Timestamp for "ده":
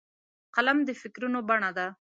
1.77-1.87